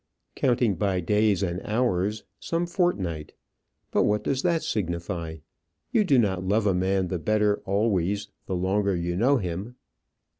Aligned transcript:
"Counting 0.35 0.73
by 0.77 0.99
days 0.99 1.43
and 1.43 1.61
hours, 1.61 2.23
some 2.39 2.65
fortnight. 2.65 3.33
But 3.91 4.01
what 4.01 4.23
does 4.23 4.41
that 4.41 4.63
signify? 4.63 5.35
You 5.91 6.03
do 6.03 6.17
not 6.17 6.43
love 6.43 6.65
a 6.65 6.73
man 6.73 7.09
the 7.09 7.19
better 7.19 7.57
always, 7.65 8.27
the 8.47 8.55
longer 8.55 8.95
you 8.95 9.15
know 9.15 9.37
him. 9.37 9.75